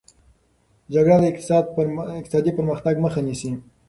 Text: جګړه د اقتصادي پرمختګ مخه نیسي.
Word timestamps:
جګړه 0.93 1.17
د 1.21 1.25
اقتصادي 2.21 2.51
پرمختګ 2.57 2.95
مخه 3.05 3.21
نیسي. 3.27 3.51